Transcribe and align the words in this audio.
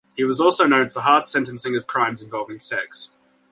He 0.17 0.23
was 0.23 0.41
also 0.41 0.65
known 0.65 0.89
for 0.89 1.01
hard 1.01 1.29
sentencing 1.29 1.77
of 1.77 1.85
crimes 1.85 2.23
involving 2.23 2.59
sex. 2.59 3.11